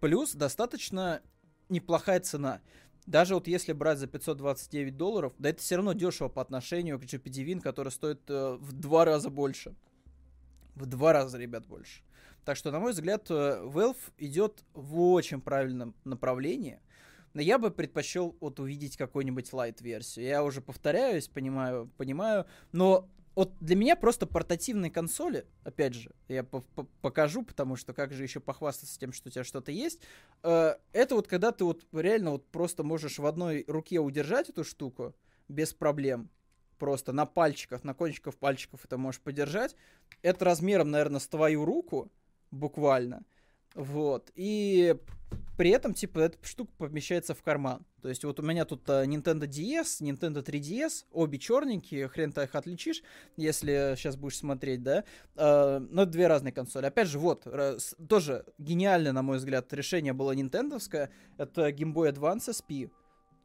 [0.00, 1.22] плюс достаточно
[1.68, 2.60] неплохая цена.
[3.06, 7.02] Даже вот если брать за 529 долларов, да это все равно дешево по отношению к
[7.02, 9.74] GPD Win, который стоит э, в два раза больше.
[10.76, 12.02] В два раза, ребят, больше.
[12.44, 16.80] Так что, на мой взгляд, э, Valve идет в очень правильном направлении.
[17.34, 20.26] Но я бы предпочел вот увидеть какую-нибудь лайт-версию.
[20.26, 22.46] Я уже повторяюсь, понимаю, понимаю.
[22.72, 28.22] Но вот для меня просто портативные консоли, опять же, я покажу, потому что как же
[28.22, 30.00] еще похвастаться тем, что у тебя что-то есть.
[30.42, 34.64] Э, это вот когда ты вот реально вот просто можешь в одной руке удержать эту
[34.64, 35.14] штуку
[35.48, 36.28] без проблем.
[36.78, 39.76] Просто на пальчиках, на кончиках пальчиков это можешь подержать.
[40.20, 42.10] Это размером, наверное, с твою руку
[42.52, 43.24] буквально.
[43.74, 44.30] Вот.
[44.36, 44.94] И
[45.56, 47.84] при этом, типа, эта штука помещается в карман.
[48.02, 52.42] То есть вот у меня тут uh, Nintendo DS, Nintendo 3DS, обе черненькие, хрен ты
[52.42, 53.02] их отличишь,
[53.36, 55.04] если сейчас будешь смотреть, да.
[55.34, 56.86] Uh, но это две разные консоли.
[56.86, 61.10] Опять же, вот, раз, тоже гениальное, на мой взгляд, решение было нинтендовское.
[61.38, 62.90] Это Game Boy Advance SP.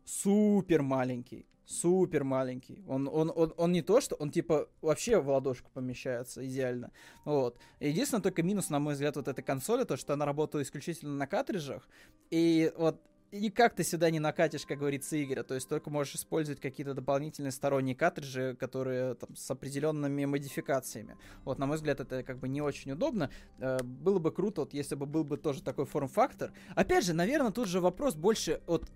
[0.06, 2.82] Супер маленький супер маленький.
[2.88, 6.92] Он, он, он, он не то, что он типа вообще в ладошку помещается идеально.
[7.26, 7.58] Вот.
[7.80, 11.28] Единственное только минус, на мой взгляд, вот этой консоли, то, что она работает исключительно на
[11.28, 11.88] картриджах.
[12.32, 13.02] И вот
[13.34, 15.44] никак ты сюда не накатишь, как говорится, Игоря.
[15.44, 21.18] То есть только можешь использовать какие-то дополнительные сторонние картриджи, которые там с определенными модификациями.
[21.44, 23.30] Вот, на мой взгляд, это как бы не очень удобно.
[23.60, 26.54] Э, было бы круто, вот если бы был бы тоже такой форм-фактор.
[26.76, 28.90] Опять же, наверное, тут же вопрос больше от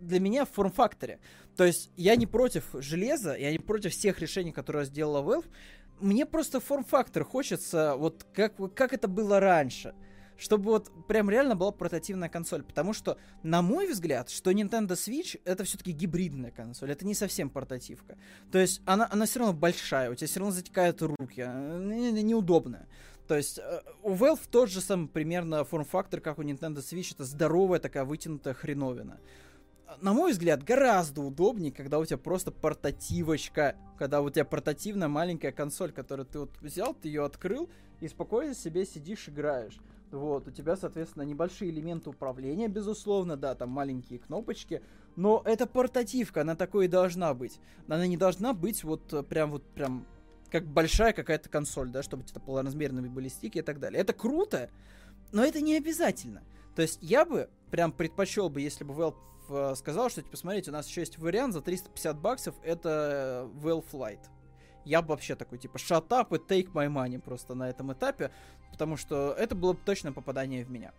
[0.00, 1.20] для меня в форм-факторе.
[1.56, 5.46] То есть я не против железа, я не против всех решений, которые сделала Valve.
[6.00, 9.94] Мне просто форм-фактор хочется, вот как, как это было раньше.
[10.36, 12.62] Чтобы вот прям реально была портативная консоль.
[12.62, 16.92] Потому что, на мой взгляд, что Nintendo Switch это все-таки гибридная консоль.
[16.92, 18.16] Это не совсем портативка.
[18.52, 21.40] То есть она, она все равно большая, у тебя все равно затекают руки.
[21.40, 22.86] Неудобная.
[23.26, 27.14] То есть э, у Valve тот же самый примерно форм-фактор, как у Nintendo Switch.
[27.14, 29.18] Это здоровая такая вытянутая хреновина
[30.00, 35.52] на мой взгляд, гораздо удобнее, когда у тебя просто портативочка, когда у тебя портативная маленькая
[35.52, 37.68] консоль, которую ты вот взял, ты ее открыл
[38.00, 39.78] и спокойно себе сидишь, играешь.
[40.10, 44.82] Вот, у тебя, соответственно, небольшие элементы управления, безусловно, да, там маленькие кнопочки,
[45.16, 47.60] но это портативка, она такой и должна быть.
[47.88, 50.06] Она не должна быть вот э, прям вот прям
[50.50, 54.00] как большая какая-то консоль, да, чтобы это полноразмерными были стики и так далее.
[54.00, 54.70] Это круто,
[55.30, 56.42] но это не обязательно.
[56.74, 59.16] То есть я бы прям предпочел бы, если бы Valve
[59.48, 63.84] Э, сказал, что, типа, смотрите, у нас еще есть вариант за 350 баксов, это Well
[63.90, 64.20] Flight.
[64.84, 68.30] Я бы вообще такой, типа, shut up и take my money просто на этом этапе,
[68.70, 70.92] потому что это было бы точное попадание в меня.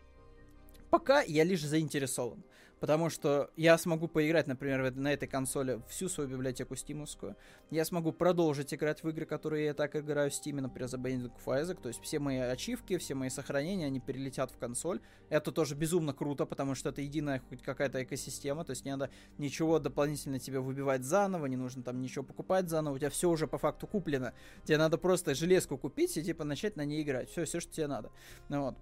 [0.90, 2.44] Пока я лишь заинтересован.
[2.80, 7.36] Потому что я смогу поиграть, например, на этой консоли всю свою библиотеку стимовскую.
[7.72, 11.32] Я смогу продолжить играть в игры, которые я так играю в Steam, например, за Binding
[11.32, 11.82] of Isaac.
[11.82, 15.02] То есть все мои ачивки, все мои сохранения, они перелетят в консоль.
[15.30, 18.63] Это тоже безумно круто, потому что это единая хоть какая-то экосистема.
[18.63, 22.96] То есть не надо ничего дополнительно тебе выбивать заново, не нужно там ничего покупать заново.
[22.96, 24.34] У тебя все уже по факту куплено.
[24.63, 27.30] Тебе надо просто железку купить и типа начать на ней играть.
[27.30, 28.12] Все, все, что тебе надо.
[28.48, 28.76] Ну вот.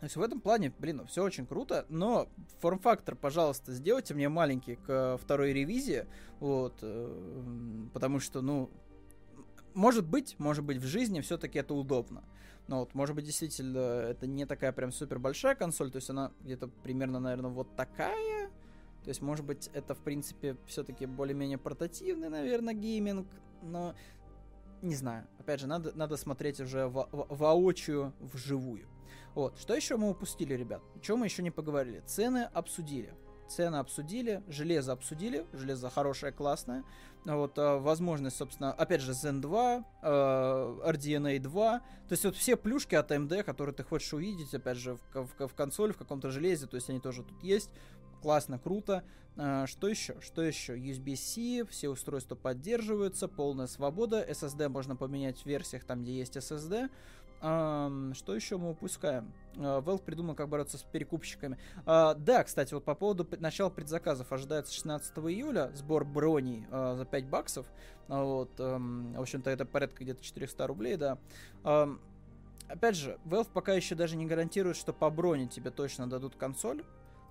[0.00, 2.28] То есть в этом плане, блин, все очень круто, но
[2.60, 6.06] форм-фактор, пожалуйста, сделайте мне маленький к второй ревизии,
[6.38, 8.70] вот, э, потому что, ну,
[9.74, 12.22] может быть, может быть, в жизни все-таки это удобно.
[12.68, 16.32] Но вот, может быть, действительно, это не такая прям супер большая консоль, то есть она
[16.42, 18.48] где-то примерно, наверное, вот такая.
[19.02, 23.26] То есть, может быть, это, в принципе, все-таки более-менее портативный, наверное, гейминг,
[23.62, 23.94] но
[24.82, 25.26] не знаю.
[25.38, 28.86] Опять же, надо, надо смотреть уже во, во, воочию, вживую.
[29.34, 29.58] Вот.
[29.58, 30.82] Что еще мы упустили, ребят?
[31.00, 32.02] Чем мы еще не поговорили?
[32.06, 33.14] Цены обсудили.
[33.48, 36.84] Цены обсудили, железо обсудили, железо хорошее, классное.
[37.24, 41.78] Вот, э, возможность, собственно, опять же, Zen 2, э, RDNA 2.
[41.78, 45.48] То есть вот все плюшки от AMD, которые ты хочешь увидеть, опять же, в, в,
[45.48, 47.70] в консоли, в каком-то железе, то есть они тоже тут есть.
[48.22, 49.02] Классно, круто.
[49.36, 50.16] Э, что еще?
[50.20, 50.76] Что еще?
[50.76, 54.24] USB-C, все устройства поддерживаются, полная свобода.
[54.28, 56.90] SSD можно поменять в версиях там, где есть SSD.
[57.40, 59.32] Что еще мы упускаем?
[59.54, 61.58] Uh, Valve придумал, как бороться с перекупщиками.
[61.84, 67.04] Uh, да, кстати, вот по поводу начала предзаказов ожидается 16 июля сбор броней uh, за
[67.04, 67.66] 5 баксов.
[68.08, 71.18] Uh, вот, um, в общем-то, это порядка где-то 400 рублей, да.
[71.64, 72.00] Um,
[72.68, 76.84] опять же, Valve пока еще даже не гарантирует, что по броне тебе точно дадут консоль.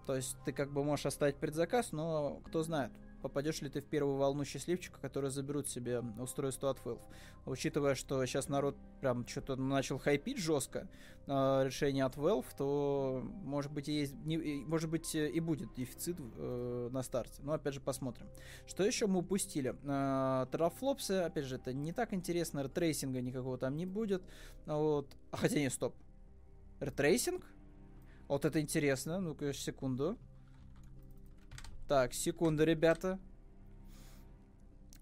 [0.06, 3.86] То есть ты как бы можешь оставить предзаказ, но кто знает попадешь ли ты в
[3.86, 7.02] первую волну счастливчика, которые заберут себе устройство от Valve.
[7.46, 10.88] Учитывая, что сейчас народ прям что-то начал хайпить жестко
[11.26, 16.18] э, решение от Valve, то может быть и есть, не, может быть и будет дефицит
[16.20, 17.42] э, на старте.
[17.44, 18.28] Но опять же посмотрим.
[18.66, 19.76] Что еще мы упустили?
[19.84, 24.24] Э, Терафлопсы, опять же, это не так интересно, ретрейсинга никакого там не будет.
[24.66, 25.16] Вот.
[25.32, 25.96] А хотя не, стоп.
[26.80, 27.44] Ретрейсинг?
[28.28, 29.20] Вот это интересно.
[29.20, 30.18] Ну-ка, секунду.
[31.88, 33.18] Так, секунду, ребята.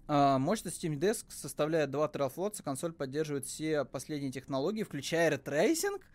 [0.06, 2.62] А, мощность Steam Deck составляет 2 терафлопса.
[2.62, 6.06] Консоль поддерживает все последние технологии, включая ретрейсинг.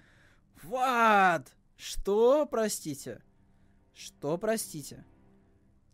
[0.63, 1.43] Вот!
[1.75, 3.21] Что, простите?
[3.93, 5.03] Что, простите?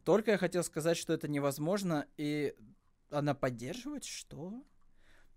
[0.04, 2.56] Только я хотел сказать, что это невозможно, и
[3.10, 4.04] она поддерживает?
[4.04, 4.64] Что?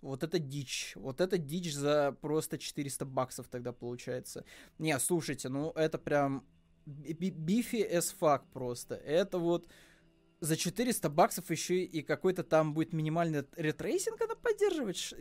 [0.03, 0.93] Вот это дичь.
[0.97, 4.45] Вот это дичь за просто 400 баксов тогда получается.
[4.79, 6.45] Не, слушайте, ну это прям
[6.87, 8.95] beefy as fuck просто.
[8.95, 9.69] Это вот
[10.41, 15.15] за 400 баксов еще и какой-то там будет минимальный ретрейсинг она поддерживать.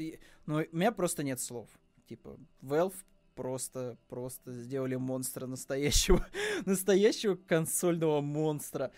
[0.45, 1.69] Но у меня просто нет слов.
[2.07, 2.95] Типа, Valve
[3.35, 6.25] просто, просто сделали монстра настоящего,
[6.65, 8.91] настоящего консольного монстра.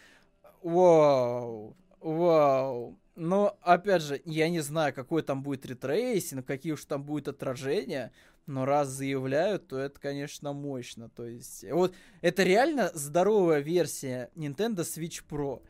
[0.62, 3.00] Вау, вау.
[3.16, 8.12] Но, опять же, я не знаю, какой там будет ретрейсинг, какие уж там будут отражения,
[8.46, 11.10] но раз заявляют, то это, конечно, мощно.
[11.10, 15.64] То есть, вот это реально здоровая версия Nintendo Switch Pro.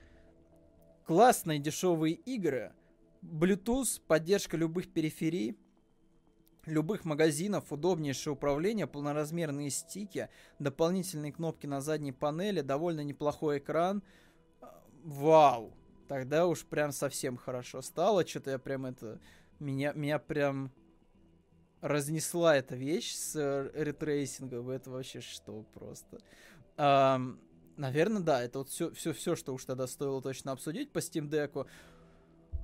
[1.06, 2.74] Классные дешевые игры,
[3.22, 5.58] Bluetooth, поддержка любых периферий,
[6.66, 10.30] любых магазинов, удобнейшее управление, полноразмерные стики,
[10.60, 14.04] дополнительные кнопки на задней панели, довольно неплохой экран.
[15.04, 15.74] Вау!
[16.08, 18.26] Тогда уж прям совсем хорошо стало.
[18.26, 19.20] Что-то я прям это...
[19.60, 20.72] Меня, меня прям
[21.82, 24.70] разнесла эта вещь с э, ретрейсингом.
[24.70, 26.20] Это вообще что просто.
[26.78, 27.40] Um,
[27.78, 31.30] наверное, да, это вот все, все, все, что уж тогда стоило точно обсудить по Steam
[31.30, 31.68] Deck.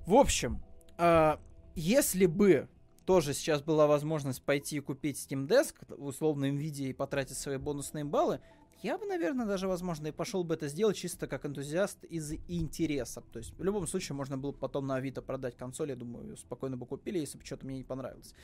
[0.06, 0.64] В общем,
[0.98, 1.40] uh,
[1.76, 2.70] если бы
[3.06, 8.04] тоже сейчас была возможность пойти и купить Steam Deck условном виде и потратить свои бонусные
[8.04, 8.40] баллы,
[8.84, 13.22] я бы, наверное, даже, возможно, и пошел бы это сделать чисто как энтузиаст из интереса.
[13.32, 16.38] То есть, в любом случае, можно было бы потом на Авито продать консоль, я думаю,
[16.38, 18.36] спокойно бы купили, если бы что-то мне не понравилось.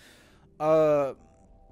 [0.60, 1.16] А,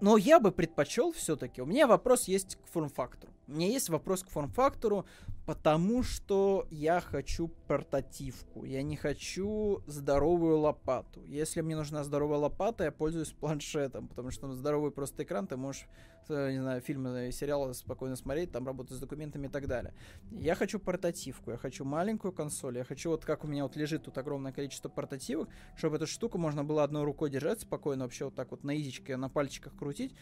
[0.01, 1.61] но я бы предпочел все-таки.
[1.61, 3.31] У меня вопрос есть к форм-фактору.
[3.47, 5.05] У меня есть вопрос к форм-фактору,
[5.45, 8.63] потому что я хочу портативку.
[8.65, 11.23] Я не хочу здоровую лопату.
[11.27, 15.87] Если мне нужна здоровая лопата, я пользуюсь планшетом, потому что здоровый просто экран ты можешь
[16.31, 19.93] Э, не знаю, фильмы сериалы спокойно смотреть, там работать с документами и так далее.
[20.31, 24.03] Я хочу портативку, я хочу маленькую консоль, я хочу вот как у меня вот лежит
[24.03, 28.35] тут огромное количество портативок, чтобы эту штуку можно было одной рукой держать спокойно, вообще вот
[28.35, 30.15] так вот на изичке, на пальчиках крутить.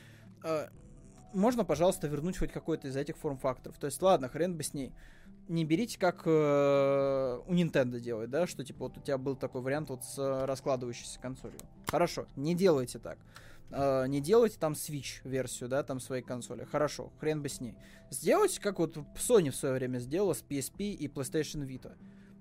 [1.34, 3.78] Можно, пожалуйста, вернуть хоть какой-то из этих форм-факторов.
[3.78, 4.94] То есть, ладно, хрен бы с ней.
[5.48, 9.62] Не берите, как э, у Nintendo делает, да, что типа вот у тебя был такой
[9.62, 11.60] вариант вот с раскладывающейся консолью.
[11.88, 13.18] Хорошо, не делайте так
[13.72, 16.66] э, не делайте там Switch версию, да, там своей консоли.
[16.66, 17.76] Хорошо, хрен бы с ней.
[18.10, 21.96] Сделайте, как вот Sony в свое время сделала с PSP и PlayStation Vita.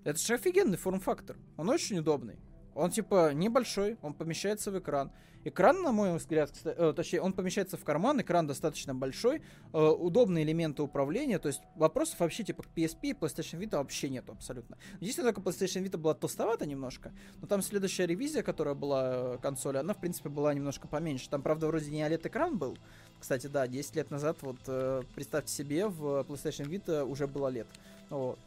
[0.05, 1.37] Это же офигенный форм-фактор.
[1.57, 2.37] Он очень удобный.
[2.79, 5.11] Он типа небольшой, он помещается в экран.
[5.43, 9.79] Экран, на мой взгляд, кстати, э, точнее, он помещается в карман, экран достаточно большой, э,
[9.79, 14.31] удобные элементы управления, то есть вопросов вообще типа к PSP и PlayStation Vita вообще нету
[14.31, 14.79] абсолютно.
[15.01, 19.79] Единственное, только PlayStation Vita была толстовата немножко, но там следующая ревизия, которая была э, консоли,
[19.79, 21.29] она, в принципе, была немножко поменьше.
[21.29, 22.79] Там, правда, вроде не OLED-экран был,
[23.19, 27.67] кстати, да, 10 лет назад, вот, э, представьте себе, в PlayStation Vita уже было лет.
[28.09, 28.39] Вот.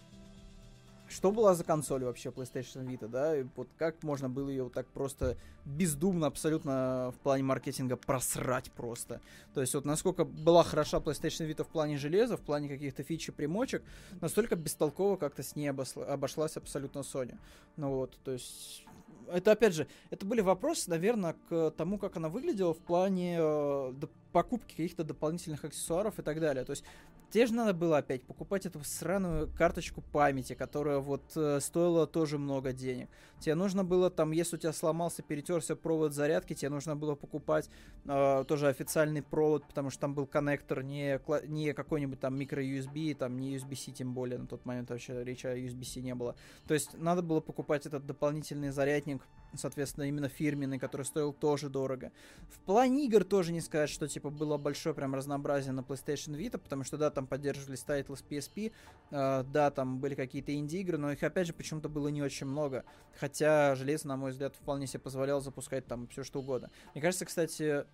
[1.12, 3.38] Что была за консоль вообще PlayStation Vita, да?
[3.38, 8.72] И вот как можно было ее вот так просто бездумно абсолютно в плане маркетинга просрать
[8.72, 9.20] просто.
[9.54, 13.28] То есть вот насколько была хороша PlayStation Vita в плане железа, в плане каких-то фич
[13.28, 13.84] и примочек,
[14.22, 17.38] настолько бестолково как-то с ней обошлась абсолютно Sony.
[17.76, 18.86] Ну вот, то есть
[19.30, 23.94] это опять же, это были вопросы, наверное, к тому, как она выглядела в плане э,
[24.32, 26.64] покупки каких-то дополнительных аксессуаров и так далее.
[26.64, 26.84] То есть
[27.32, 32.38] Тебе же надо было опять покупать эту сраную карточку памяти, которая вот э, стоила тоже
[32.38, 33.10] много денег.
[33.42, 37.70] Тебе нужно было там, если у тебя сломался, перетерся провод зарядки, тебе нужно было покупать
[38.06, 43.40] э, тоже официальный провод, потому что там был коннектор, не, не какой-нибудь там микро-USB, там
[43.40, 46.36] не USB-C тем более, на тот момент вообще речи о USB-C не было.
[46.68, 49.24] То есть надо было покупать этот дополнительный зарядник,
[49.56, 52.12] соответственно, именно фирменный, который стоил тоже дорого.
[52.50, 56.60] В плане игр тоже не сказать, что типа было большое прям разнообразие на PlayStation Vita,
[56.60, 58.72] потому что да, там поддерживались тайтлы с PSP,
[59.10, 62.86] э, да, там были какие-то инди-игры, но их опять же почему-то было не очень много,
[63.20, 66.70] хотя железо, на мой взгляд, вполне себе позволяло запускать там все что угодно.
[66.94, 67.86] Мне кажется, кстати,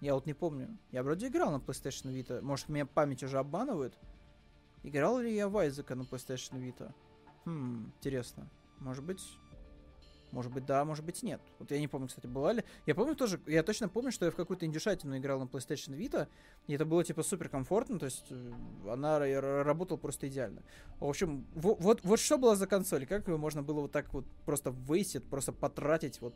[0.00, 3.94] я вот не помню, я вроде играл на PlayStation Vita, может, меня память уже обманывает?
[4.82, 6.92] Играл ли я в Айзека на PlayStation Vita?
[7.44, 8.48] Хм, интересно.
[8.78, 9.22] Может быть,
[10.32, 11.40] может быть, да, может быть, нет.
[11.58, 12.64] Вот я не помню, кстати, была ли.
[12.84, 16.28] Я помню тоже, я точно помню, что я в какую-то индюшатину играл на PlayStation Vita,
[16.66, 18.52] и это было, типа, супер комфортно, то есть э,
[18.88, 20.62] она работала просто идеально.
[21.00, 24.12] В общем, вот, вот, вот что было за консоль, как ее можно было вот так
[24.12, 26.34] вот просто высить, просто потратить, вот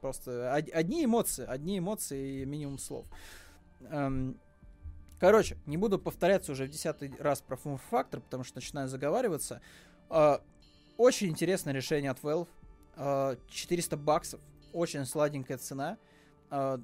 [0.00, 3.06] просто одни эмоции, одни эмоции и минимум слов.
[3.90, 4.38] Эм,
[5.18, 9.60] короче, не буду повторяться уже в десятый раз про форм-фактор, потому что начинаю заговариваться.
[10.10, 10.38] Э,
[10.96, 12.48] очень интересное решение от Valve.
[12.96, 14.40] 400 баксов.
[14.72, 15.98] Очень сладенькая цена.
[16.50, 16.80] А,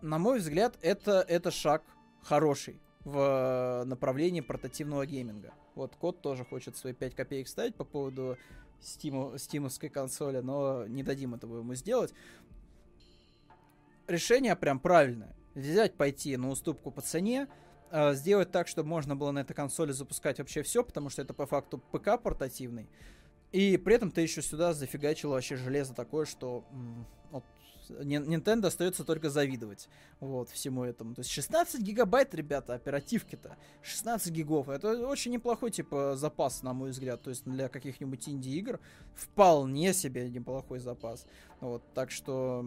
[0.00, 1.82] на мой взгляд, это, это шаг
[2.22, 5.52] хороший в направлении портативного гейминга.
[5.74, 8.38] Вот код тоже хочет свои 5 копеек ставить по поводу
[8.80, 12.14] стиму, стимовской консоли, но не дадим этого ему сделать.
[14.06, 15.34] Решение прям правильное.
[15.54, 17.48] Взять, пойти на уступку по цене,
[18.12, 21.46] сделать так, чтобы можно было на этой консоли запускать вообще все, потому что это по
[21.46, 22.88] факту ПК портативный.
[23.54, 26.64] И при этом ты еще сюда зафигачил вообще железо такое, что
[27.30, 27.44] вот,
[27.88, 29.88] Nintendo остается только завидовать
[30.18, 31.14] вот всему этому.
[31.14, 33.56] То есть 16 гигабайт, ребята, оперативки-то.
[33.82, 34.68] 16 гигов.
[34.68, 37.22] Это очень неплохой, типа, запас, на мой взгляд.
[37.22, 38.80] То есть для каких-нибудь инди-игр
[39.14, 41.24] вполне себе неплохой запас.
[41.60, 42.66] Вот, так что...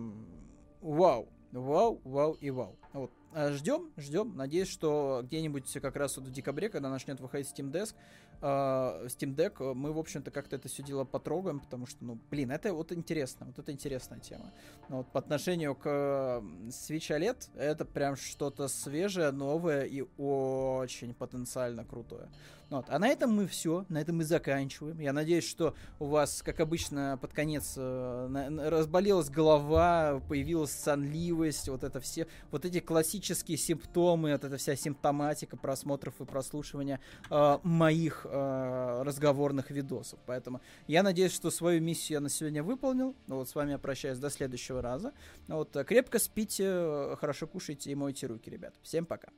[0.79, 1.27] Вау.
[1.51, 2.77] Вау, вау и вау.
[2.93, 3.11] Вот.
[3.35, 4.35] Ждем, ждем.
[4.35, 7.93] Надеюсь, что где-нибудь как раз вот в декабре, когда начнет выходить Steam Desk,
[8.41, 12.73] Steam Deck, мы, в общем-то, как-то это все дело потрогаем, потому что, ну, блин, это
[12.73, 14.51] вот интересно, вот это интересная тема.
[14.89, 21.83] Но вот по отношению к Switch OLED, это прям что-то свежее, новое и очень потенциально
[21.83, 22.29] крутое.
[22.69, 22.85] Вот.
[22.89, 24.99] А на этом мы все, на этом мы заканчиваем.
[24.99, 31.83] Я надеюсь, что у вас, как обычно, под конец э, разболелась голова, появилась сонливость, вот
[31.83, 38.26] это все, вот эти классические симптомы, вот эта вся симптоматика просмотров и прослушивания э, моих
[38.29, 40.19] э, разговорных видосов.
[40.25, 43.15] Поэтому я надеюсь, что свою миссию я на сегодня выполнил.
[43.27, 45.13] Ну вот с вами я прощаюсь до следующего раза.
[45.47, 48.75] Вот, крепко спите, хорошо кушайте и мойте руки, ребят.
[48.81, 49.29] Всем пока.